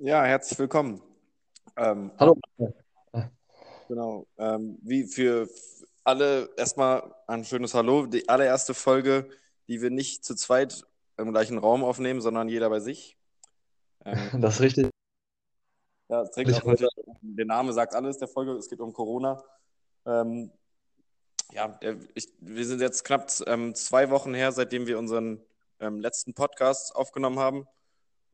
[0.00, 1.02] Ja, herzlich willkommen.
[1.76, 2.38] Ähm, Hallo.
[3.88, 4.28] genau.
[4.38, 5.48] Ähm, wie für
[6.04, 8.06] alle erstmal ein schönes Hallo.
[8.06, 9.28] Die allererste Folge,
[9.66, 10.86] die wir nicht zu zweit
[11.16, 13.16] im gleichen Raum aufnehmen, sondern jeder bei sich.
[14.04, 14.90] Ähm, das ist richtig.
[16.08, 19.42] Ja, es trägt auch natürlich, der Name sagt alles der Folge, es geht um Corona.
[20.06, 20.52] Ähm,
[21.50, 21.76] ja,
[22.14, 25.44] ich, wir sind jetzt knapp ähm, zwei Wochen her, seitdem wir unseren
[25.80, 27.66] ähm, letzten Podcast aufgenommen haben.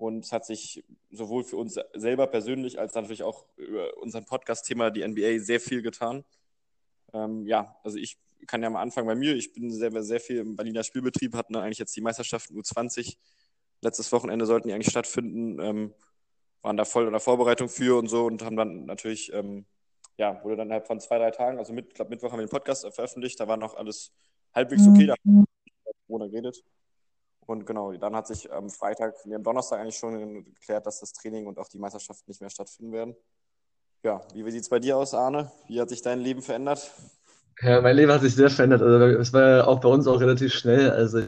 [0.04, 4.90] Und es hat sich sowohl für uns selber persönlich als natürlich auch über unseren Podcast-Thema,
[4.90, 6.24] die NBA, sehr viel getan.
[7.14, 9.34] Ähm, ja, also ich kann ja mal anfangen bei mir.
[9.34, 13.16] Ich bin sehr, sehr viel im Berliner Spielbetrieb, hatten eigentlich jetzt die Meisterschaften U20.
[13.80, 15.94] Letztes Wochenende sollten die eigentlich stattfinden, ähm,
[16.60, 19.64] waren da voll in der Vorbereitung für und so und haben dann natürlich, ähm,
[20.18, 22.50] ja, wurde dann innerhalb von zwei, drei Tagen, also mit, glaub, Mittwoch haben wir den
[22.50, 24.12] Podcast veröffentlicht, da war noch alles
[24.55, 25.46] halbwegs okay, da haben
[26.08, 26.62] wir geredet.
[27.47, 31.12] Und genau, dann hat sich am Freitag, nee, am Donnerstag eigentlich schon geklärt, dass das
[31.12, 33.17] Training und auch die Meisterschaft nicht mehr stattfinden werden.
[34.03, 35.51] Ja, wie, wie sieht es bei dir aus, Arne?
[35.67, 36.91] Wie hat sich dein Leben verändert?
[37.61, 38.83] Ja, mein Leben hat sich sehr verändert.
[38.83, 40.91] Also es war ja auch bei uns auch relativ schnell.
[40.91, 41.27] Also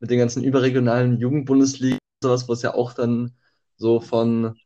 [0.00, 3.32] mit den ganzen überregionalen Jugendbundesligen, sowas, wo es ja auch dann
[3.76, 4.58] so von,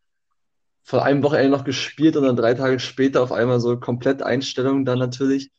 [0.82, 4.84] von einem Wochenende noch gespielt und dann drei Tage später auf einmal so komplett Einstellung
[4.84, 5.50] dann natürlich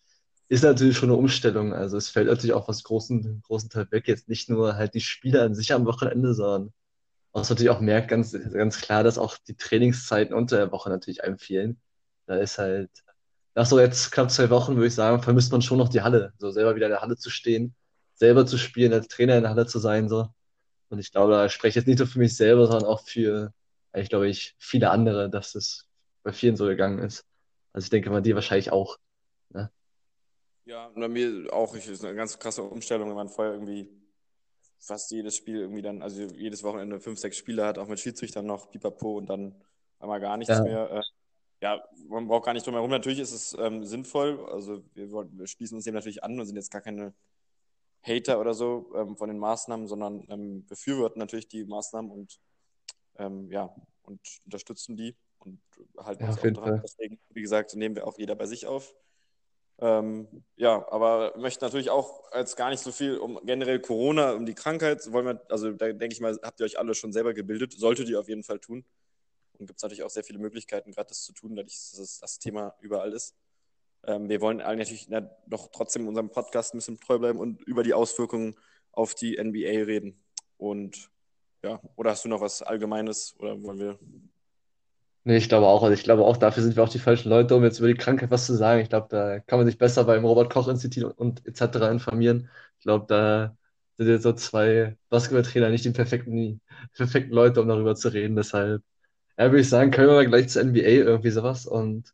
[0.49, 1.73] ist natürlich schon eine Umstellung.
[1.73, 4.07] Also es fällt natürlich auch was großen, großen Teil weg.
[4.07, 6.73] Jetzt nicht nur halt die Spiele an sich am Wochenende, sondern
[7.31, 11.23] was natürlich auch merkt ganz, ganz klar, dass auch die Trainingszeiten unter der Woche natürlich
[11.23, 11.81] einem fehlen.
[12.27, 12.91] Da ist halt,
[13.55, 16.33] nach so jetzt knapp zwei Wochen, würde ich sagen, vermisst man schon noch die Halle.
[16.37, 17.75] So selber wieder in der Halle zu stehen,
[18.15, 20.27] selber zu spielen, als Trainer in der Halle zu sein, so.
[20.89, 23.51] Und ich glaube, da spreche ich jetzt nicht nur für mich selber, sondern auch für,
[23.95, 25.87] ich glaube ich, viele andere, dass es
[26.23, 27.25] bei vielen so gegangen ist.
[27.73, 28.97] Also ich denke mal, dir wahrscheinlich auch.
[29.49, 29.71] Ne?
[30.65, 31.75] Ja, bei mir auch.
[31.75, 33.89] Ich, ist eine ganz krasse Umstellung, wenn man vorher irgendwie
[34.79, 38.45] fast jedes Spiel irgendwie dann, also jedes Wochenende fünf, sechs Spiele hat, auch mit Schiedsrichtern
[38.45, 39.55] noch, pipapo und dann
[39.99, 40.63] einmal gar nichts ja.
[40.63, 40.91] mehr.
[40.91, 41.01] Äh,
[41.61, 42.89] ja, man braucht gar nicht drum herum.
[42.89, 44.45] Natürlich ist es ähm, sinnvoll.
[44.51, 47.13] Also wir, wir, schließen uns dem natürlich an und sind jetzt gar keine
[48.01, 52.39] Hater oder so ähm, von den Maßnahmen, sondern ähm, befürworten natürlich die Maßnahmen und
[53.17, 55.61] ähm, ja, und unterstützen die und
[55.97, 56.81] halten ja, uns auch dran.
[56.83, 58.93] Deswegen, wie gesagt, nehmen wir auch jeder bei sich auf.
[59.79, 64.45] Ähm, ja, aber möchte natürlich auch als gar nicht so viel um generell Corona, um
[64.45, 67.33] die Krankheit, wollen wir, also da denke ich mal, habt ihr euch alle schon selber
[67.33, 68.85] gebildet, solltet ihr auf jeden Fall tun.
[69.53, 72.39] Und gibt es natürlich auch sehr viele Möglichkeiten, gerade das zu tun, dadurch, dass das
[72.39, 73.35] Thema überall ist.
[74.05, 77.61] Ähm, wir wollen allen natürlich na, doch trotzdem unserem Podcast ein bisschen treu bleiben und
[77.63, 78.55] über die Auswirkungen
[78.91, 80.23] auf die NBA reden.
[80.57, 81.09] Und
[81.63, 83.99] ja, oder hast du noch was Allgemeines oder wollen wir
[85.25, 85.83] Nee, ich glaube auch.
[85.83, 87.93] Also ich glaube auch, dafür sind wir auch die falschen Leute, um jetzt über die
[87.95, 88.81] Krankheit was zu sagen.
[88.81, 91.89] Ich glaube, da kann man sich besser beim Robert-Koch-Institut und etc.
[91.91, 92.49] informieren.
[92.77, 93.55] Ich glaube, da
[93.97, 96.61] sind jetzt so zwei Basketballtrainer nicht die perfekten, die
[96.93, 98.35] perfekten Leute, um darüber zu reden.
[98.35, 98.83] Deshalb,
[99.37, 101.65] ja, würde ich sagen, können wir mal gleich zur NBA irgendwie sowas.
[101.65, 102.13] Und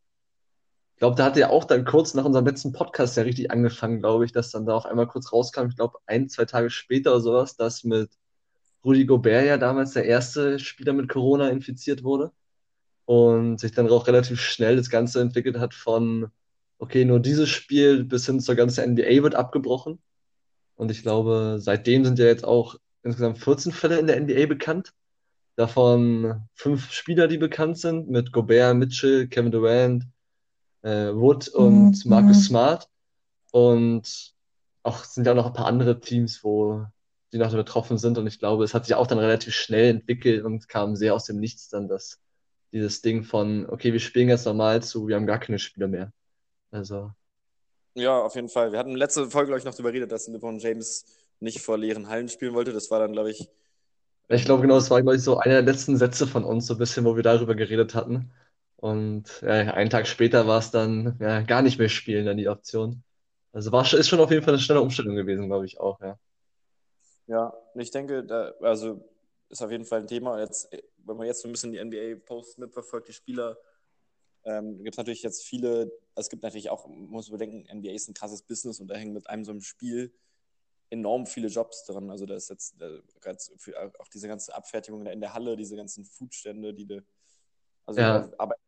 [0.96, 4.02] ich glaube, da hat ja auch dann kurz nach unserem letzten Podcast ja richtig angefangen,
[4.02, 7.12] glaube ich, dass dann da auch einmal kurz rauskam, ich glaube, ein, zwei Tage später
[7.12, 8.12] oder sowas, dass mit
[8.86, 12.32] Rudy Gobert ja damals der erste Spieler mit Corona infiziert wurde
[13.10, 16.28] und sich dann auch relativ schnell das Ganze entwickelt hat von,
[16.78, 19.98] okay, nur dieses Spiel bis hin zur ganzen NBA wird abgebrochen.
[20.76, 24.94] Und ich glaube, seitdem sind ja jetzt auch insgesamt 14 Fälle in der NBA bekannt.
[25.56, 30.06] Davon fünf Spieler, die bekannt sind, mit Gobert, Mitchell, Kevin Durant,
[30.84, 32.10] äh, Wood und mhm.
[32.12, 32.90] Marcus Smart.
[33.50, 34.36] Und
[34.84, 36.86] auch sind ja noch ein paar andere Teams, wo
[37.34, 38.20] die noch betroffen sind.
[38.20, 41.26] Und ich glaube, es hat sich auch dann relativ schnell entwickelt und kam sehr aus
[41.26, 42.20] dem Nichts dann, dass
[42.72, 46.12] dieses Ding von, okay, wir spielen jetzt normal zu, wir haben gar keine Spieler mehr.
[46.72, 47.12] Also.
[47.96, 48.72] Ja, auf jeden Fall.
[48.72, 51.06] Wir hatten letzte Folge, glaube ich, noch darüber geredet, dass LeBron James
[51.40, 52.74] nicht vor leeren Hallen spielen wollte.
[52.74, 53.50] Das war dann, glaube ich.
[54.28, 56.76] Ich glaube, genau, das war, glaube ich, so einer der letzten Sätze von uns, so
[56.76, 58.32] ein bisschen, wo wir darüber geredet hatten.
[58.76, 62.48] Und ja, einen Tag später war es dann ja, gar nicht mehr spielen, dann die
[62.48, 63.04] Option.
[63.52, 66.18] Also war, ist schon auf jeden Fall eine schnelle Umstellung gewesen, glaube ich auch, ja.
[67.28, 69.04] Ja, ich denke, da, also
[69.50, 70.40] ist auf jeden Fall ein Thema.
[70.40, 73.58] Jetzt, wenn man jetzt so ein bisschen die NBA-Posts mitverfolgt, die Spieler,
[74.46, 78.08] ähm, gibt es natürlich jetzt viele, es gibt natürlich auch, man muss bedenken, NBA ist
[78.08, 80.14] ein krasses Business und da hängen mit einem so einem Spiel
[80.90, 82.10] enorm viele Jobs dran.
[82.10, 83.02] Also da ist jetzt äh,
[84.00, 87.02] auch diese ganze Abfertigung in der Halle, diese ganzen Foodstände, die, de,
[87.86, 88.20] also ja.
[88.20, 88.62] da arbeiten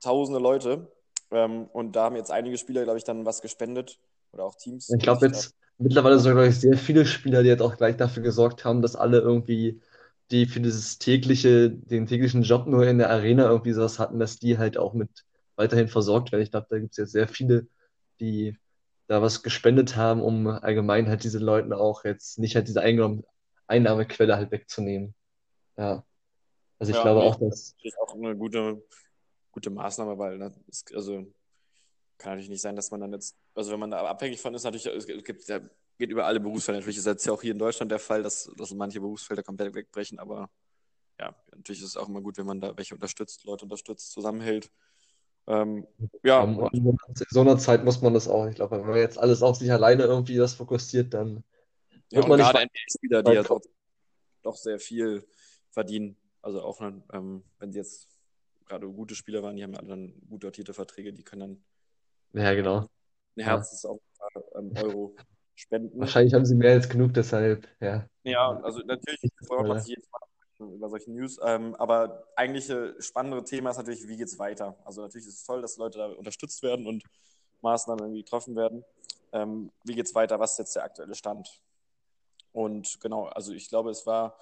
[0.00, 0.90] tausende Leute.
[1.30, 4.00] Ähm, und da haben jetzt einige Spieler, glaube ich, dann was gespendet
[4.32, 4.90] oder auch Teams.
[4.90, 8.22] Ich glaube jetzt mittlerweile sind, glaube ich, sehr viele Spieler, die jetzt auch gleich dafür
[8.22, 9.80] gesorgt haben, dass alle irgendwie
[10.30, 14.38] die für dieses tägliche, den täglichen Job nur in der Arena irgendwie sowas hatten, dass
[14.38, 15.10] die halt auch mit
[15.56, 16.42] weiterhin versorgt werden.
[16.42, 17.66] Ich glaube, da gibt es jetzt sehr viele,
[18.20, 18.56] die
[19.08, 22.82] da was gespendet haben, um allgemein halt diese Leuten auch jetzt nicht halt diese
[23.66, 25.14] Einnahmequelle halt wegzunehmen.
[25.76, 26.04] Ja.
[26.78, 28.82] Also ich Ja, glaube auch, dass, das ist auch eine gute,
[29.52, 31.26] gute Maßnahme, weil ne, es, also
[32.18, 34.64] kann natürlich nicht sein, dass man dann jetzt, also wenn man da abhängig von ist,
[34.64, 35.60] natürlich, es gibt ja,
[36.00, 36.80] geht über alle Berufsfelder.
[36.80, 39.74] Natürlich ist jetzt ja auch hier in Deutschland der Fall, dass, dass manche Berufsfelder komplett
[39.74, 40.50] wegbrechen, aber
[41.20, 44.72] ja, natürlich ist es auch immer gut, wenn man da welche unterstützt, Leute unterstützt, zusammenhält.
[45.46, 45.86] Ähm,
[46.22, 46.70] ja, in
[47.28, 48.46] so einer Zeit muss man das auch.
[48.46, 51.44] Ich glaube, wenn man jetzt alles auf sich alleine irgendwie das fokussiert, dann
[52.10, 53.60] ja, wird und man gerade NBA-Spieler, die ja doch,
[54.42, 55.26] doch sehr viel
[55.70, 56.16] verdienen.
[56.40, 58.08] Also auch, ne, ähm, wenn sie jetzt
[58.64, 61.62] gerade gute Spieler waren, die haben ja alle dann gut dotierte Verträge, die können
[62.32, 62.78] Ja, dann genau.
[62.78, 62.88] ähm,
[63.36, 63.48] eine Ja.
[63.56, 65.16] Herzensaufgabe ähm, Euro
[65.60, 66.00] spenden.
[66.00, 68.06] Wahrscheinlich haben sie mehr als genug, deshalb, ja.
[68.24, 70.20] Ja, also natürlich freut man sich jedes Mal
[70.74, 74.76] über solche News, ähm, aber eigentliche spannendere Thema ist natürlich, wie geht es weiter?
[74.84, 77.02] Also natürlich ist es toll, dass Leute da unterstützt werden und
[77.62, 78.84] Maßnahmen irgendwie getroffen werden.
[79.32, 80.38] Ähm, wie geht es weiter?
[80.38, 81.62] Was ist jetzt der aktuelle Stand?
[82.52, 84.36] Und genau, also ich glaube, es war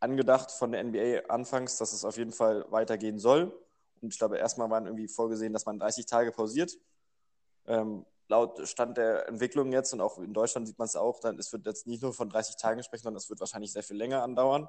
[0.00, 3.52] angedacht von der NBA anfangs, dass es auf jeden Fall weitergehen soll.
[4.00, 6.78] Und ich glaube, erstmal waren irgendwie vorgesehen, dass man 30 Tage pausiert.
[7.66, 11.38] Ähm, laut Stand der Entwicklung jetzt und auch in Deutschland sieht man es auch, dann
[11.38, 13.96] es wird jetzt nicht nur von 30 Tagen sprechen, sondern es wird wahrscheinlich sehr viel
[13.96, 14.68] länger andauern.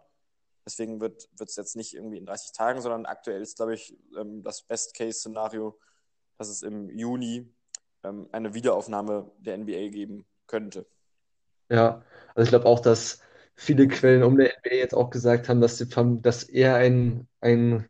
[0.65, 4.43] Deswegen wird es jetzt nicht irgendwie in 30 Tagen, sondern aktuell ist, glaube ich, ähm,
[4.43, 5.79] das Best-Case-Szenario,
[6.37, 7.53] dass es im Juni
[8.03, 10.87] ähm, eine Wiederaufnahme der NBA geben könnte.
[11.69, 12.03] Ja,
[12.35, 13.21] also ich glaube auch, dass
[13.55, 17.87] viele Quellen um der NBA jetzt auch gesagt haben, dass, verm- dass eher ein, ein,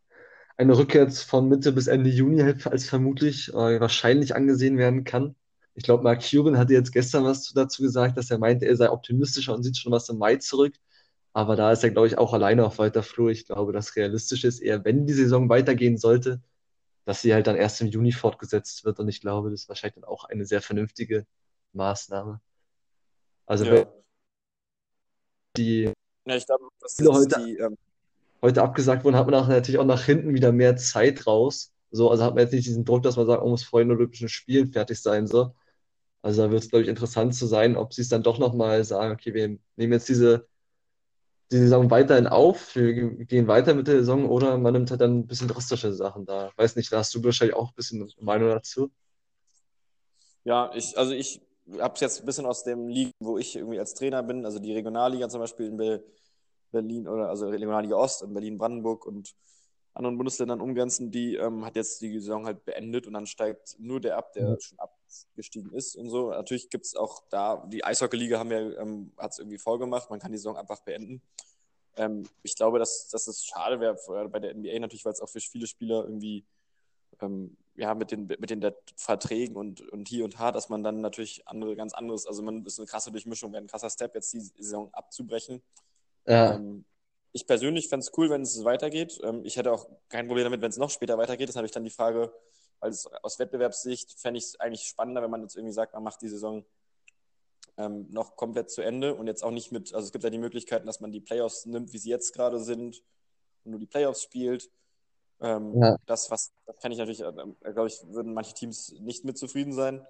[0.57, 5.35] eine Rückkehr von Mitte bis Ende Juni halt als vermutlich äh, wahrscheinlich angesehen werden kann.
[5.75, 8.75] Ich glaube, Mark Cuban hatte jetzt gestern was zu- dazu gesagt, dass er meinte, er
[8.75, 10.75] sei optimistischer und sieht schon was im Mai zurück.
[11.33, 13.29] Aber da ist er, glaube ich, auch alleine auf weiter Flur.
[13.31, 16.41] Ich glaube, das Realistische ist eher, wenn die Saison weitergehen sollte,
[17.05, 18.99] dass sie halt dann erst im Juni fortgesetzt wird.
[18.99, 21.25] Und ich glaube, das ist wahrscheinlich dann auch eine sehr vernünftige
[21.73, 22.41] Maßnahme.
[23.45, 23.85] Also Ja.
[25.57, 25.91] die
[26.25, 27.77] Ja, ich glaube, Spiele jetzt heute, die, ähm,
[28.41, 31.71] heute abgesagt wurden, hat man auch natürlich auch nach hinten wieder mehr Zeit raus.
[31.91, 33.91] So, also hat man jetzt nicht diesen Druck, dass man sagt, man muss vor den
[33.91, 35.27] Olympischen Spielen fertig sein.
[35.27, 35.55] So.
[36.21, 38.83] Also da wird es, glaube ich, interessant zu sein, ob sie es dann doch nochmal
[38.83, 40.47] sagen, okay, wir nehmen jetzt diese,
[41.51, 42.93] die Saison weiterhin auf, wir
[43.25, 46.51] gehen weiter mit der Saison oder man nimmt halt dann ein bisschen drastische Sachen da.
[46.57, 48.91] Weiß nicht, da hast du wahrscheinlich auch ein bisschen Meinung dazu.
[50.43, 51.41] ja, ich, also ich
[51.79, 54.59] habe es jetzt ein bisschen aus dem Ligen, wo ich irgendwie als Trainer bin, also
[54.59, 56.03] die Regionalliga zum Beispiel in Be
[56.71, 59.33] Berlin oder also Regionalliga Ost in Berlin, Brandenburg und
[59.99, 63.99] anderen Bundesländern umgrenzen, die ähm, hat jetzt die Saison halt beendet und dann steigt nur
[63.99, 66.29] der ab, der schon abgestiegen ist und so.
[66.31, 70.19] Natürlich gibt es auch da, die Eishockey-Liga haben ja, ähm, hat es irgendwie vorgemacht, man
[70.19, 71.21] kann die Saison einfach beenden.
[71.97, 73.97] Ähm, ich glaube, dass, dass es schade wäre
[74.29, 76.45] bei der NBA natürlich, weil es auch für viele Spieler irgendwie
[77.21, 78.63] ähm, ja, mit den, mit den
[78.95, 82.65] Verträgen und, und hier und da, dass man dann natürlich andere, ganz anderes, also man
[82.65, 85.61] ist eine krasse Durchmischung, wäre ein krasser Step, jetzt die Saison abzubrechen.
[86.25, 86.85] Ja, Ähm,
[87.31, 89.19] ich persönlich fände es cool, wenn es weitergeht.
[89.23, 91.47] Ähm, ich hätte auch kein Problem damit, wenn es noch später weitergeht.
[91.47, 92.33] Das ist natürlich dann die Frage,
[92.79, 96.03] weil es aus Wettbewerbssicht fände ich es eigentlich spannender, wenn man jetzt irgendwie sagt, man
[96.03, 96.65] macht die Saison
[97.77, 100.37] ähm, noch komplett zu Ende und jetzt auch nicht mit, also es gibt ja die
[100.37, 103.01] Möglichkeiten, dass man die Playoffs nimmt, wie sie jetzt gerade sind
[103.63, 104.69] und nur die Playoffs spielt.
[105.41, 109.23] Ähm, ja, das, was, das kann ich natürlich, äh, glaube ich, würden manche Teams nicht
[109.23, 110.05] mit zufrieden sein.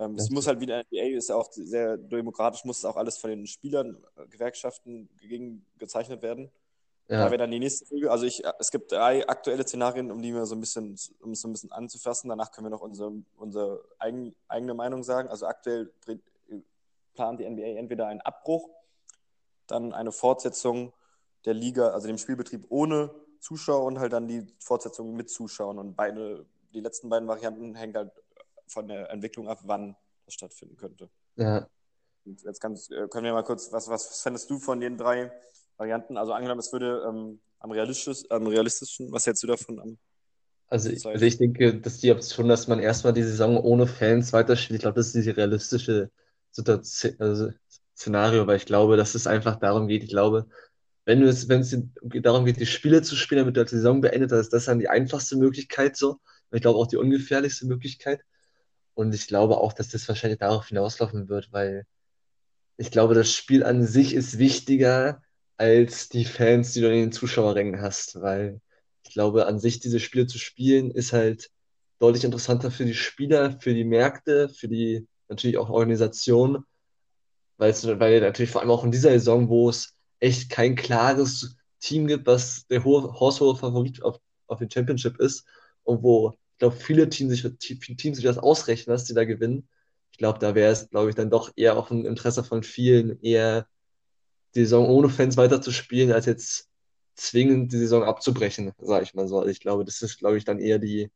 [0.00, 3.30] Ähm, es muss halt wieder, NBA ist ja auch sehr demokratisch, muss auch alles von
[3.30, 6.50] den Spielern, äh, Gewerkschaften gegen gezeichnet werden.
[7.08, 8.10] Da ja, wäre dann die nächste Folge.
[8.10, 11.40] Also ich, es gibt drei aktuelle Szenarien, um die wir so ein bisschen, um es
[11.40, 12.28] so ein bisschen anzufassen.
[12.28, 15.28] Danach können wir noch unsere, unsere eigen, eigene Meinung sagen.
[15.28, 15.92] Also aktuell
[17.14, 18.68] plant die NBA entweder einen Abbruch,
[19.66, 20.92] dann eine Fortsetzung
[21.44, 25.78] der Liga, also dem Spielbetrieb ohne Zuschauer und halt dann die Fortsetzung mit Zuschauern.
[25.78, 28.12] Und beide, die letzten beiden Varianten hängen halt
[28.66, 31.10] von der Entwicklung ab, wann das stattfinden könnte.
[31.36, 31.66] ja.
[32.24, 35.32] Und jetzt kannst, können wir mal kurz, was, was fändest du von den drei
[35.76, 36.16] Varianten?
[36.16, 39.98] Also angenommen, es würde ähm, am, realistisch, am realistischen, was hältst du davon am
[40.68, 44.32] Also, ich- also ich denke, dass die Option, dass man erstmal die Saison ohne Fans
[44.32, 46.10] weiterspielt, ich glaube, das ist die realistische
[46.50, 47.50] Situation, also
[47.96, 50.46] Szenario, weil ich glaube, dass es einfach darum geht, ich glaube,
[51.04, 51.76] wenn du es, wenn es
[52.22, 54.78] darum geht, die Spiele zu spielen, damit du die Saison beendet hast, ist das dann
[54.78, 56.12] die einfachste Möglichkeit so.
[56.12, 58.22] Und ich glaube auch die ungefährlichste Möglichkeit.
[58.94, 61.86] Und ich glaube auch, dass das wahrscheinlich darauf hinauslaufen wird, weil
[62.76, 65.22] ich glaube, das Spiel an sich ist wichtiger
[65.56, 68.60] als die Fans, die du in den Zuschauerrängen hast, weil
[69.04, 71.50] ich glaube, an sich diese Spiele zu spielen ist halt
[71.98, 76.64] deutlich interessanter für die Spieler, für die Märkte, für die natürlich auch Organisation,
[77.58, 82.06] weil weil natürlich vor allem auch in dieser Saison, wo es echt kein klares Team
[82.06, 85.44] gibt, was der hohe, haushohe Favorit auf, auf den Championship ist
[85.84, 87.42] und wo ich glaube, viele Teams sich,
[87.96, 89.68] Teams sich das ausrechnen, dass die da gewinnen.
[90.12, 93.20] Ich glaube, da wäre es, glaube ich, dann doch eher auch ein Interesse von vielen,
[93.20, 93.66] eher
[94.54, 96.68] die Saison ohne Fans weiterzuspielen, als jetzt
[97.14, 99.38] zwingen, die Saison abzubrechen, sage ich mal so.
[99.38, 101.10] Also ich glaube, das ist, glaube ich, dann eher die,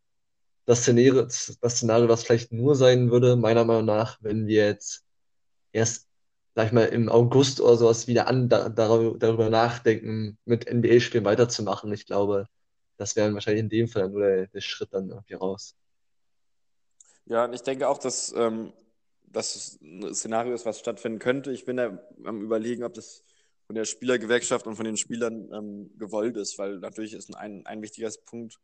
[0.64, 5.04] das Szenario, das Szenario, was vielleicht nur sein würde, meiner Meinung nach, wenn wir jetzt
[5.72, 6.08] erst,
[6.54, 11.92] sag ich mal, im August oder sowas wieder an, da, darüber nachdenken, mit NBA-Spielen weiterzumachen.
[11.92, 12.48] Ich glaube,
[12.96, 15.76] das wäre wahrscheinlich in dem Fall nur der, der Schritt dann irgendwie raus.
[17.26, 18.72] Ja, und ich denke auch, dass ähm,
[19.36, 21.52] das ein Szenario ist, was stattfinden könnte.
[21.52, 23.22] Ich bin da am Überlegen, ob das
[23.66, 27.82] von der Spielergewerkschaft und von den Spielern ähm, gewollt ist, weil natürlich ist ein, ein
[27.82, 28.58] wichtiger Punkt,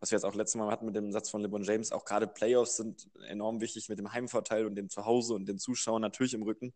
[0.00, 2.26] was wir jetzt auch letztes Mal hatten mit dem Satz von LeBron James, auch gerade
[2.26, 6.42] Playoffs sind enorm wichtig mit dem Heimvorteil und dem Zuhause und den Zuschauern natürlich im
[6.42, 6.74] Rücken.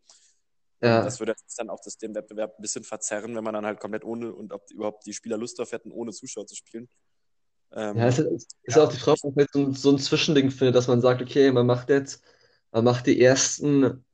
[0.82, 1.02] Ja.
[1.02, 4.04] das würde dann auch das, den Wettbewerb ein bisschen verzerren, wenn man dann halt komplett
[4.04, 6.88] ohne und ob überhaupt die Spieler Lust darauf hätten, ohne Zuschauer zu spielen.
[7.72, 10.50] Ähm, ja, es ist, ist ja, auch die Frage, ob man so, so ein Zwischending
[10.50, 12.22] findet, dass man sagt, okay, man macht jetzt,
[12.76, 14.04] man macht die ersten,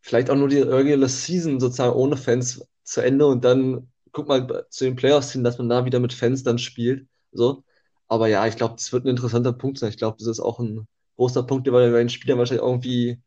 [0.00, 4.48] vielleicht auch nur die Regular Season sozusagen ohne Fans zu Ende und dann guckt man
[4.70, 7.06] zu den Playoffs hin, dass man da wieder mit Fans dann spielt.
[7.32, 7.64] So.
[8.08, 9.90] Aber ja, ich glaube, das wird ein interessanter Punkt sein.
[9.90, 13.20] Ich glaube, das ist auch ein großer Punkt, der bei den Spielern wahrscheinlich irgendwie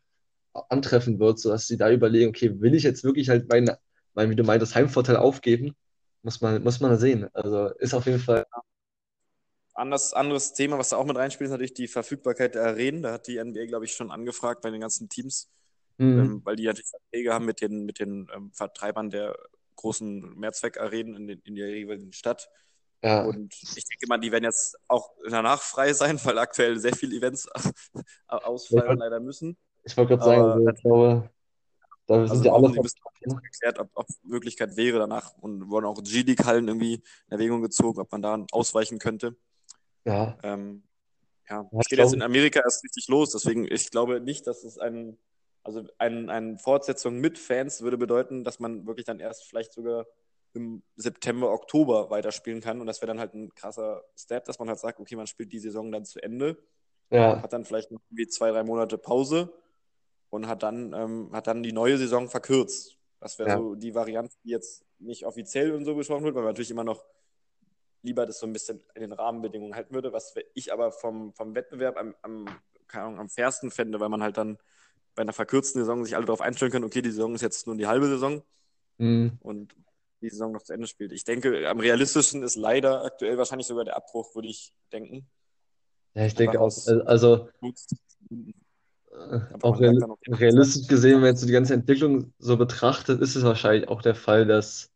[0.70, 3.70] antreffen wird, sodass sie da überlegen, okay, will ich jetzt wirklich halt mein,
[4.16, 5.76] mein wie du meintest, Heimvorteil aufgeben?
[6.24, 7.30] Muss man, muss man sehen.
[7.34, 8.46] Also ist auf jeden Fall.
[9.80, 13.02] Anders, anderes Thema, was da auch mit reinspielt, ist natürlich die Verfügbarkeit der Arenen.
[13.02, 15.50] Da hat die NBA, glaube ich, schon angefragt bei den ganzen Teams,
[15.98, 16.20] mhm.
[16.20, 19.38] ähm, weil die natürlich Verträge haben mit den, mit den ähm, Vertreibern der
[19.78, 22.50] großen Mehrzweckarenen in, den, in der jeweiligen Stadt.
[23.02, 23.24] Ja.
[23.24, 27.16] Und ich denke mal, die werden jetzt auch danach frei sein, weil aktuell sehr viele
[27.16, 27.48] Events
[28.28, 29.06] ausfallen ja.
[29.06, 29.58] leider müssen.
[29.84, 31.30] Ich wollte gerade sagen, also, ich glaube,
[32.08, 32.72] da sind also ja alle
[33.42, 38.12] geklärt, ob, ob Möglichkeit wäre danach und wurden auch G-League-Hallen irgendwie in Erwägung gezogen, ob
[38.12, 39.38] man da ausweichen könnte.
[40.06, 40.38] Ja.
[40.44, 40.84] Ähm,
[41.50, 44.78] ja, es geht jetzt in Amerika erst richtig los, deswegen ich glaube nicht, dass es
[44.78, 45.18] ein,
[45.64, 50.06] also ein, eine Fortsetzung mit Fans würde bedeuten, dass man wirklich dann erst vielleicht sogar
[50.54, 54.68] im September, Oktober weiterspielen kann und das wäre dann halt ein krasser Step, dass man
[54.68, 56.58] halt sagt, okay, man spielt die Saison dann zu Ende,
[57.10, 57.42] ja.
[57.42, 59.52] hat dann vielleicht noch irgendwie zwei, drei Monate Pause
[60.30, 62.98] und hat dann, ähm, hat dann die neue Saison verkürzt.
[63.20, 63.58] Das wäre ja.
[63.58, 66.84] so die Variante, die jetzt nicht offiziell und so besprochen wird, weil man natürlich immer
[66.84, 67.04] noch
[68.02, 71.56] lieber das so ein bisschen in den Rahmenbedingungen halten würde, was ich aber vom, vom
[71.56, 72.46] Wettbewerb am, am,
[72.88, 74.58] keine Ahnung, am fairsten fände, weil man halt dann
[75.16, 77.76] bei einer verkürzten Saison sich alle darauf einstellen können, okay, die Saison ist jetzt nur
[77.76, 78.42] die halbe Saison
[78.98, 79.38] mhm.
[79.42, 79.76] und
[80.22, 81.12] die Saison noch zu Ende spielt.
[81.12, 85.28] Ich denke, am realistischen ist leider aktuell wahrscheinlich sogar der Abbruch, würde ich denken.
[86.14, 86.72] Ja, ich denke auch.
[87.06, 87.50] Also,
[89.62, 93.88] auch realistisch gesehen, wenn man jetzt so die ganze Entwicklung so betrachtet, ist es wahrscheinlich
[93.88, 94.92] auch der Fall, dass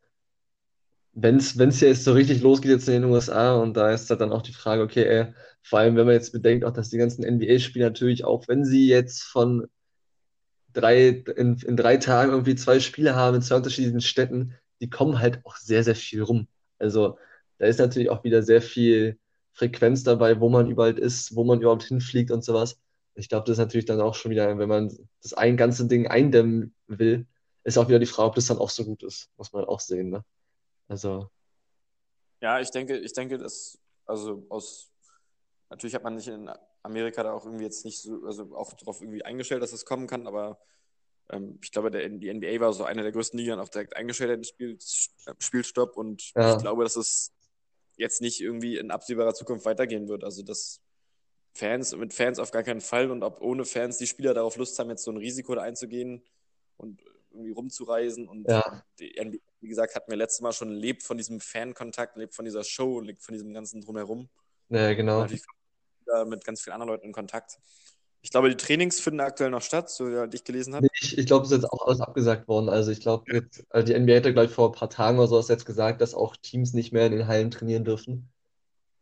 [1.14, 4.32] wenn es es jetzt so richtig losgeht jetzt in den USA und da ist dann
[4.32, 7.24] auch die Frage, okay, ey, vor allem wenn man jetzt bedenkt, auch dass die ganzen
[7.24, 9.68] NBA-Spieler natürlich auch, wenn sie jetzt von
[10.74, 15.20] drei, in, in drei Tagen irgendwie zwei Spiele haben in zwei unterschiedlichen Städten, die kommen
[15.20, 16.48] halt auch sehr, sehr viel rum.
[16.80, 17.18] Also
[17.60, 19.20] da ist natürlich auch wieder sehr viel
[19.54, 22.80] Frequenz dabei, wo man überall ist, wo man überhaupt hinfliegt und sowas.
[23.16, 24.92] Ich glaube, das ist natürlich dann auch schon wieder, wenn man
[25.22, 27.28] das ein ganze Ding eindämmen will,
[27.64, 29.30] ist auch wieder die Frage, ob das dann auch so gut ist.
[29.38, 30.26] Muss man auch sehen, ne?
[30.94, 31.28] Also.
[32.40, 34.92] Ja, ich denke, ich denke, dass, also aus,
[35.70, 36.52] natürlich hat man sich in
[36.84, 40.06] Amerika da auch irgendwie jetzt nicht so, also auch darauf irgendwie eingestellt, dass es kommen
[40.06, 40.60] kann, aber
[41.30, 44.32] ähm, ich glaube, der, die NBA war so eine der größten Ligen auch direkt eingestellt
[44.32, 44.78] hat, den Spiel,
[45.40, 46.56] Spielstopp und ja.
[46.56, 47.34] ich glaube, dass es
[47.98, 50.24] jetzt nicht irgendwie in absehbarer Zukunft weitergehen wird.
[50.24, 50.80] Also, dass
[51.54, 54.78] Fans, mit Fans auf gar keinen Fall und ob ohne Fans die Spieler darauf Lust
[54.78, 56.24] haben, jetzt so ein Risiko da einzugehen
[56.78, 57.02] und
[57.34, 58.28] irgendwie rumzureisen.
[58.28, 58.84] Und ja.
[59.00, 62.46] die NBA, wie gesagt, hatten wir letztes Mal schon lebt von diesem Fankontakt, lebt von
[62.46, 64.30] dieser Show, lebt von diesem ganzen Drumherum.
[64.70, 65.26] Ja, genau.
[66.26, 67.60] mit ganz vielen anderen Leuten in Kontakt.
[68.24, 70.88] Ich glaube, die Trainings finden aktuell noch statt, so wie ich gelesen habe.
[71.02, 72.70] Ich, ich glaube, es ist jetzt auch alles abgesagt worden.
[72.70, 75.66] Also ich glaube, also die NBA hätte gleich vor ein paar Tagen oder so jetzt
[75.66, 78.30] gesagt, dass auch Teams nicht mehr in den Hallen trainieren dürfen.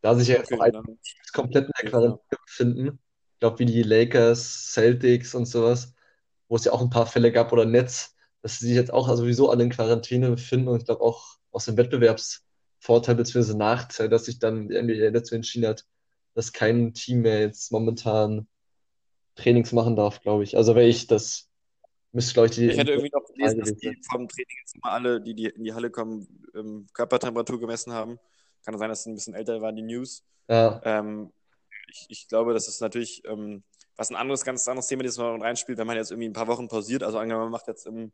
[0.01, 2.99] Da sich ja jetzt okay, auch Teams komplett in der Quarantäne befinden.
[3.33, 5.93] Ich glaube, wie die Lakers, Celtics und sowas,
[6.47, 9.07] wo es ja auch ein paar Fälle gab oder Nets, dass sie sich jetzt auch
[9.15, 13.53] sowieso alle in Quarantäne befinden und ich glaube auch aus dem Wettbewerbsvorteil bzw.
[13.55, 15.85] Nachteil, dass sich dann die NBA dazu entschieden hat,
[16.33, 18.47] dass kein Team mehr jetzt momentan
[19.35, 20.57] Trainings machen darf, glaube ich.
[20.57, 21.51] Also wäre ich das
[22.11, 22.69] müsste, glaube ich, die.
[22.69, 25.63] Ich hätte irgendwie noch gelesen, dass die vom Training jetzt immer alle, die, die in
[25.63, 26.27] die Halle kommen,
[26.93, 28.19] Körpertemperatur gemessen haben.
[28.65, 30.23] Kann sein, dass es ein bisschen älter war, die News.
[30.47, 30.81] Ja.
[30.83, 31.31] Ähm,
[31.89, 33.63] ich, ich, glaube, das ist natürlich ähm,
[33.95, 36.47] was ein anderes, ganz anderes Thema, das man reinspielt, wenn man jetzt irgendwie ein paar
[36.47, 37.03] Wochen pausiert.
[37.03, 38.11] Also angenommen, man macht jetzt im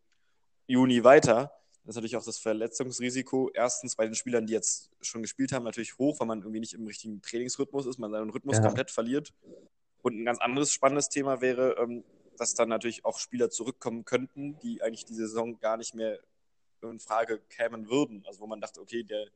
[0.67, 1.51] Juni weiter.
[1.83, 3.49] Das ist natürlich auch das Verletzungsrisiko.
[3.53, 6.73] Erstens bei den Spielern, die jetzt schon gespielt haben, natürlich hoch, weil man irgendwie nicht
[6.73, 8.63] im richtigen Trainingsrhythmus ist, man seinen Rhythmus ja.
[8.63, 9.33] komplett verliert.
[10.01, 12.03] Und ein ganz anderes spannendes Thema wäre, ähm,
[12.37, 16.19] dass dann natürlich auch Spieler zurückkommen könnten, die eigentlich die Saison gar nicht mehr
[16.81, 18.23] in Frage kämen würden.
[18.27, 19.27] Also wo man dachte, okay, der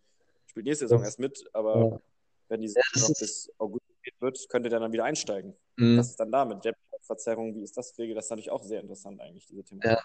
[0.46, 2.02] spielt nächste Saison erst mit, aber Ja.
[2.50, 5.56] wenn die Saison noch bis August geht wird, könnte der dann wieder einsteigen.
[5.78, 5.98] Mhm.
[5.98, 7.56] Was ist dann da mit Depth-Verzerrung?
[7.56, 8.18] Wie ist das geregelt?
[8.18, 9.84] Das ist natürlich auch sehr interessant eigentlich, diese Thema.
[9.84, 10.00] Ja.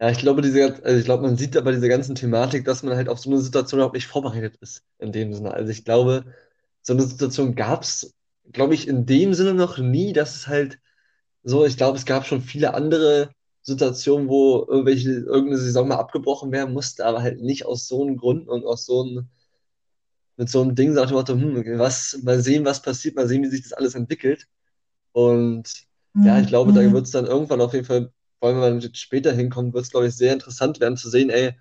[0.00, 2.96] Ja, ich glaube, diese, also ich glaube, man sieht aber diese ganzen Thematik, dass man
[2.96, 5.52] halt auf so eine Situation überhaupt nicht vorbereitet ist, in dem Sinne.
[5.54, 6.26] Also ich glaube,
[6.82, 8.14] so eine Situation gab es,
[8.52, 10.80] glaube ich, in dem Sinne noch nie, dass es halt
[11.44, 13.30] so, ich glaube, es gab schon viele andere
[13.62, 18.16] Situationen, wo irgendwelche, irgendeine Saison mal abgebrochen werden musste, aber halt nicht aus so einem
[18.18, 19.28] Grund und aus so einem,
[20.36, 23.48] mit so einem Ding, dem Motto, hm, was, mal sehen, was passiert, mal sehen, wie
[23.48, 24.46] sich das alles entwickelt.
[25.12, 25.72] Und
[26.22, 28.94] ja, ich glaube, da wird es dann irgendwann auf jeden Fall, vor allem wenn man
[28.94, 31.54] später hinkommt, wird es, glaube ich, sehr interessant werden zu sehen, ey,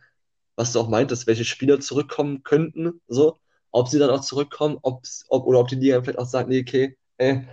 [0.55, 3.37] was du auch meintest, welche Spieler zurückkommen könnten, so,
[3.71, 6.97] ob sie dann auch zurückkommen, ob, oder ob die Liga vielleicht auch sagt, nee, okay,
[7.17, 7.47] ey,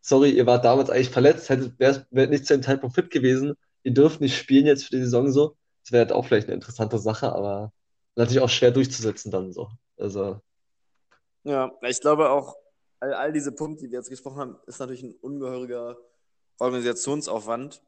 [0.00, 3.54] sorry, ihr wart damals eigentlich verletzt, hättet, wärt, wärt nicht zu dem Zeitpunkt fit gewesen,
[3.82, 5.56] ihr dürft nicht spielen jetzt für die Saison so.
[5.84, 7.72] Das wäre halt auch vielleicht eine interessante Sache, aber
[8.16, 9.70] natürlich auch schwer durchzusetzen dann so.
[9.96, 10.40] Also,
[11.44, 12.54] Ja, ich glaube auch,
[13.00, 15.96] all, all diese Punkte, die wir jetzt gesprochen haben, ist natürlich ein ungeheuriger
[16.58, 17.82] Organisationsaufwand.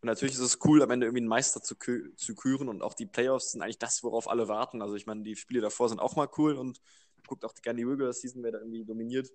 [0.00, 2.82] Und natürlich ist es cool, am Ende irgendwie einen Meister zu, kü zu küren und
[2.82, 4.80] auch die Playoffs sind eigentlich das, worauf alle warten.
[4.80, 6.80] Also ich meine, die Spiele davor sind auch mal cool und
[7.26, 9.30] guckt auch gerne die Regular Season, wer da irgendwie dominiert.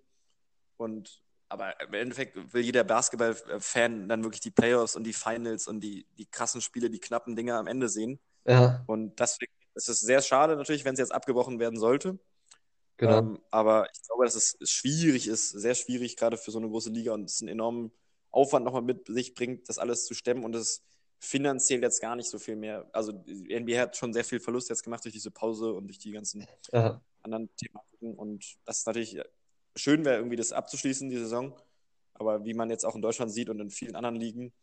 [0.77, 5.81] Und aber im Endeffekt will jeder Basketball-Fan dann wirklich die Playoffs und die Finals und
[5.81, 8.19] die, die krassen Spiele, die knappen Dinger am Ende sehen.
[8.45, 12.17] ja, Und deswegen ist es sehr schade natürlich, wenn es jetzt abgebrochen werden sollte.
[12.97, 13.19] Genau.
[13.19, 16.89] Ähm, aber ich glaube, dass es schwierig ist, sehr schwierig, gerade für so eine große
[16.89, 17.91] Liga und es einen enormen
[18.31, 20.83] Aufwand nochmal mit sich bringt, das alles zu stemmen und es
[21.19, 22.89] finanziell jetzt gar nicht so viel mehr.
[22.91, 25.99] Also die NBA hat schon sehr viel Verlust jetzt gemacht durch diese Pause und durch
[25.99, 29.21] die ganzen Ja, anderen Thematiken und das ist natürlich
[29.75, 31.55] schön, wäre irgendwie das abzuschließen, die Saison.
[32.15, 34.53] Aber wie man jetzt auch in Deutschland sieht und in vielen anderen Ligen,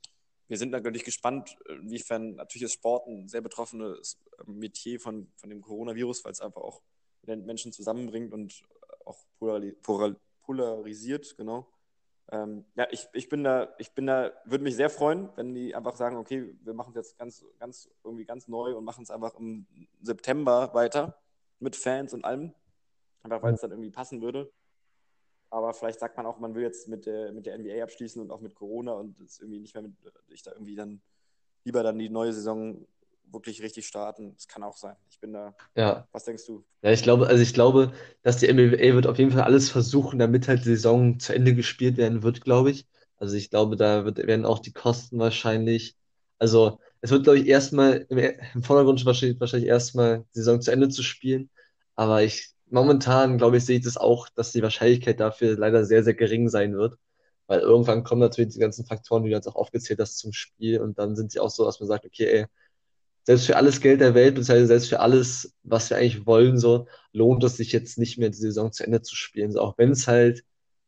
[0.49, 5.63] wir sind natürlich gespannt, inwiefern natürlich ist Sport ein sehr betroffenes Metier von, von dem
[5.63, 6.83] Coronavirus, weil es einfach auch
[7.27, 8.63] Menschen zusammenbringt und
[9.05, 11.67] auch polari polar polarisiert, genau.
[12.33, 15.75] Ähm, ja, ich, ich bin da, ich bin da, würde mich sehr freuen, wenn die
[15.75, 19.11] einfach sagen, okay, wir machen es jetzt ganz, ganz, irgendwie ganz neu und machen es
[19.11, 19.67] einfach im
[20.01, 21.21] September weiter
[21.59, 22.55] mit Fans und allem.
[23.23, 24.51] Einfach weil es dann irgendwie passen würde.
[25.51, 28.31] Aber vielleicht sagt man auch, man will jetzt mit der, mit der NBA abschließen und
[28.31, 29.95] auch mit Corona und es irgendwie nicht mehr mit,
[30.29, 31.03] ich da irgendwie dann
[31.65, 32.87] lieber dann die neue Saison
[33.33, 34.35] wirklich richtig starten.
[34.35, 34.97] Das kann auch sein.
[35.11, 35.55] Ich bin da.
[35.75, 36.07] ja.
[36.13, 36.65] Was denkst du?
[36.83, 40.19] Ja, ich glaube, also ich glaube, dass die NBA wird auf jeden Fall alles versuchen,
[40.19, 42.87] damit halt die Saison zu Ende gespielt werden wird, glaube ich.
[43.17, 45.95] Also ich glaube, da wird, werden auch die Kosten wahrscheinlich,
[46.39, 48.19] also es wird, glaube ich, erstmal im,
[48.55, 51.51] im Vordergrund wahrscheinlich, wahrscheinlich erstmal die Saison zu Ende zu spielen.
[51.97, 56.03] Aber ich, momentan, glaube ich, sehe ich das auch, dass die Wahrscheinlichkeit dafür leider sehr,
[56.03, 56.99] sehr gering sein wird.
[57.47, 60.81] Weil irgendwann kommen natürlich die ganzen Faktoren, die du jetzt auch aufgezählt hast, zum Spiel.
[60.81, 62.47] Und dann sind sie auch so, dass man sagt, okay, ey,
[63.31, 66.89] selbst für alles Geld der Welt, beziehungsweise selbst für alles, was wir eigentlich wollen, so,
[67.13, 69.53] lohnt es sich jetzt nicht mehr, die Saison zu Ende zu spielen.
[69.53, 70.45] So, auch wenn es halt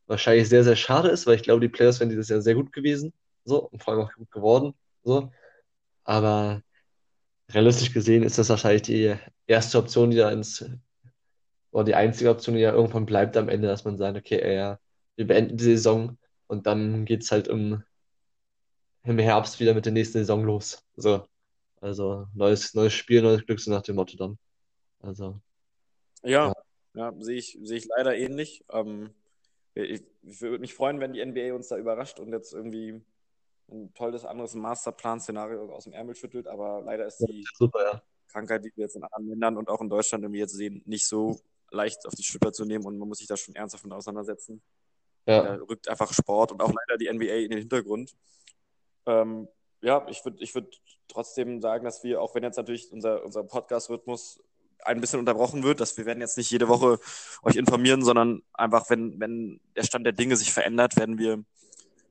[0.09, 2.73] wahrscheinlich sehr, sehr schade ist, weil ich glaube, die Players wären dieses Jahr sehr gut
[2.73, 3.13] gewesen,
[3.45, 4.75] so, und vor allem auch gut geworden,
[5.05, 5.31] so.
[6.03, 6.63] Aber
[7.49, 9.15] realistisch gesehen ist das wahrscheinlich die
[9.47, 10.65] erste Option, die da ins,
[11.71, 14.57] oder die einzige Option, die ja irgendwann bleibt am Ende, dass man sagt, okay, ey,
[14.57, 14.81] ja,
[15.15, 17.85] wir beenden die Saison und dann geht's halt im,
[19.05, 20.85] im Herbst wieder mit der nächsten Saison los.
[20.97, 21.25] So.
[21.83, 24.39] Also neues, neues Spiel, neues Glück, so nach dem Motto dann.
[25.01, 25.43] Also,
[26.23, 26.53] Ja,
[26.95, 28.65] ja, sehe ich, sehe ich leider ähnlich.
[28.71, 29.15] Ähm,
[29.75, 33.03] ich, ich würde mich freuen, wenn die NBA uns da überrascht und jetzt irgendwie
[33.71, 38.03] ein tolles anderes Masterplan-Szenario aus dem Ärmel schüttelt, aber leider ist die super, ja.
[38.29, 41.07] Krankheit, die wir jetzt in anderen Ländern und auch in Deutschland irgendwie jetzt sehen, nicht
[41.07, 41.41] so
[41.71, 44.63] leicht auf die Schippe zu nehmen und man muss sich da schon ernsthaft mit auseinandersetzen.
[45.35, 48.15] Da Ja, rückt einfach Sport und auch leider die NBA in den Hintergrund.
[49.07, 49.49] Ähm,
[49.83, 53.45] ja, ich würde ich würd trotzdem sagen, dass wir, auch wenn jetzt natürlich unser, unser
[53.45, 54.41] Podcast-Rhythmus
[54.85, 56.99] ein bisschen unterbrochen wird, dass wir werden jetzt nicht jede Woche
[57.43, 61.45] euch informieren, sondern einfach, wenn, wenn der Stand der Dinge sich verändert, werden wir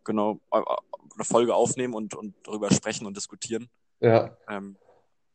[0.03, 3.69] genau eine Folge aufnehmen und, und darüber sprechen und diskutieren.
[3.99, 4.37] ja.
[4.49, 4.77] Ähm,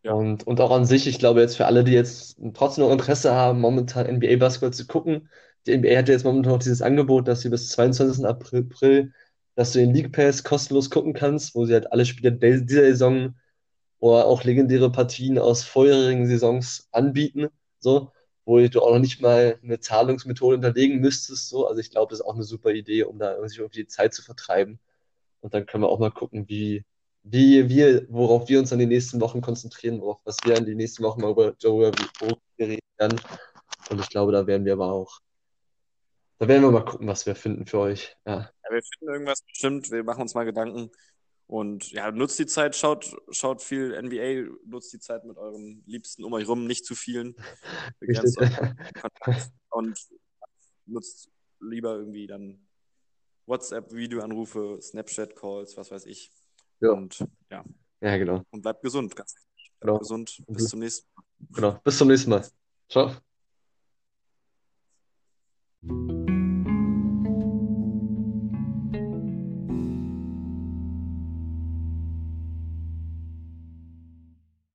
[0.03, 0.13] Ja.
[0.13, 3.35] Und, und auch an sich, ich glaube jetzt für alle, die jetzt trotzdem noch Interesse
[3.35, 5.29] haben, momentan NBA-Basketball zu gucken,
[5.67, 8.25] die NBA hat ja jetzt momentan noch dieses Angebot, dass sie bis 22.
[8.25, 9.13] April,
[9.57, 12.83] dass du den League Pass kostenlos gucken kannst, wo sie halt alle Spiele de- dieser
[12.85, 13.37] Saison
[14.01, 17.49] oder auch legendäre Partien aus vorherigen Saisons anbieten,
[17.81, 18.13] so,
[18.47, 21.67] wo du auch noch nicht mal eine Zahlungsmethode hinterlegen müsstest, so.
[21.69, 24.15] Also ich glaube, das ist auch eine super Idee, um da sich irgendwie die Zeit
[24.15, 24.81] zu vertreiben.
[25.41, 26.85] Und dann können wir auch mal gucken, wie,
[27.25, 30.75] wie wir, worauf wir uns an die nächsten Wochen konzentrieren, worauf was wir an die
[30.75, 31.93] nächsten Wochen mal über, darüber
[32.61, 33.21] reden werden.
[33.91, 35.21] Und ich glaube, da werden wir aber auch,
[36.39, 38.17] da werden wir mal gucken, was wir finden für euch.
[38.27, 40.91] Ja, Ja, wir finden irgendwas bestimmt, wir machen uns mal Gedanken
[41.47, 46.25] Und ja, nutzt die Zeit, schaut, schaut viel NBA, nutzt die Zeit mit euren Liebsten
[46.25, 47.37] um euch rum, nicht zu vielen.
[48.01, 48.39] Begrenzt
[49.71, 49.99] und
[50.87, 52.67] nutzt lieber irgendwie dann
[53.47, 56.33] WhatsApp, Videoanrufe, Snapchat-Calls, was weiß ich.
[56.81, 56.91] Ja.
[56.91, 57.65] Und ja.
[58.01, 58.43] Ja, genau.
[58.51, 59.73] Und bleibt gesund, ganz wichtig.
[59.81, 59.99] Bleibt genau.
[59.99, 60.43] gesund.
[60.49, 61.25] Bis zum nächsten Mal.
[61.53, 61.81] Genau.
[61.83, 62.47] Bis zum nächsten Mal.
[62.89, 63.17] Ciao.